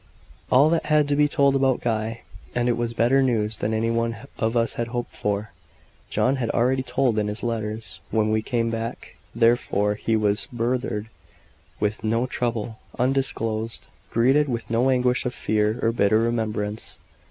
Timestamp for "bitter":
15.91-16.17